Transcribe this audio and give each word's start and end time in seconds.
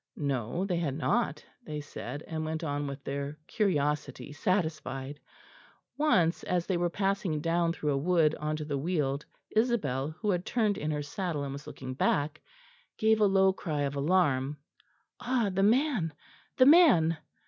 No, 0.15 0.65
they 0.65 0.77
had 0.77 0.95
not, 0.97 1.45
they 1.63 1.79
said; 1.79 2.23
and 2.25 2.43
went 2.43 2.63
on 2.63 2.87
with 2.87 3.03
their 3.03 3.37
curiosity 3.45 4.33
satisfied. 4.33 5.19
Once, 5.95 6.41
as 6.41 6.65
they 6.65 6.75
were 6.75 6.89
passing 6.89 7.39
down 7.39 7.71
through 7.71 7.91
a 7.91 7.97
wood 7.97 8.33
on 8.39 8.55
to 8.55 8.65
the 8.65 8.79
Weald, 8.79 9.23
Isabel, 9.55 10.09
who 10.19 10.31
had 10.31 10.43
turned 10.43 10.79
in 10.79 10.89
her 10.89 11.03
saddle, 11.03 11.43
and 11.43 11.53
was 11.53 11.67
looking 11.67 11.93
back, 11.93 12.41
gave 12.97 13.21
a 13.21 13.25
low 13.27 13.53
cry 13.53 13.81
of 13.81 13.95
alarm. 13.95 14.57
"Ah! 15.19 15.51
the 15.53 15.61
man, 15.61 16.13
the 16.57 16.65
man!" 16.65 17.17